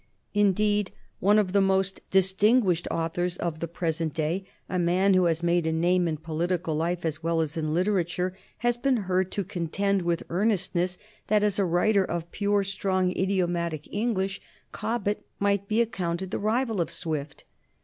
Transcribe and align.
Indeed, 0.33 0.89
one 1.19 1.37
of 1.37 1.53
the 1.53 1.61
most 1.61 2.01
distinguished 2.09 2.87
authors 2.89 3.37
of 3.37 3.59
the 3.59 3.67
present 3.67 4.15
day, 4.15 4.45
a 4.67 4.79
man 4.79 5.13
who 5.13 5.25
has 5.25 5.43
made 5.43 5.67
a 5.67 5.71
name 5.71 6.07
in 6.07 6.17
political 6.17 6.75
life 6.75 7.05
as 7.05 7.21
well 7.21 7.39
as 7.39 7.55
in 7.55 7.71
literature, 7.71 8.35
has 8.57 8.77
been 8.77 8.97
heard 9.05 9.31
to 9.33 9.43
contend 9.43 10.01
with 10.01 10.23
earnestness 10.31 10.97
that, 11.27 11.43
as 11.43 11.59
a 11.59 11.65
writer 11.65 12.03
of 12.03 12.31
pure, 12.31 12.63
strong, 12.63 13.11
idiomatic 13.11 13.87
English, 13.93 14.41
Cobbett 14.71 15.23
might 15.37 15.67
be 15.67 15.81
accounted 15.81 16.31
the 16.31 16.39
rival 16.39 16.81
of 16.81 16.89
Swift. 16.89 17.43